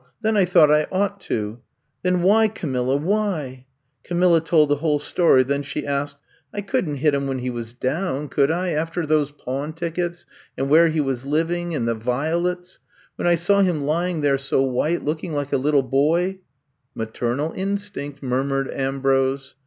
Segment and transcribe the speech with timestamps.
[0.23, 1.59] Then I thought I ought to.
[2.01, 3.65] Then why, Camilla— ^why
[4.03, 6.17] —Camilla told the whole story, then she asked:
[6.51, 8.35] I could n*t hit him when he was down, IRl 182 I*VB COMB TO STAY
[8.35, 10.25] could 1— after those pawn tickets—
[10.57, 12.79] and where he was living— and the violets;
[13.15, 16.39] when I saw him lying there so white, looking like a little boy— '*^^
[16.95, 19.53] Maternal instinct," mnrmured Am brose.